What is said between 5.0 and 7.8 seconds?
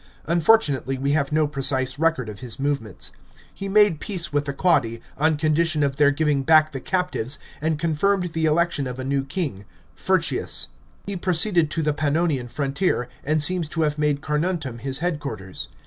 on condition of their giving; back the captives, and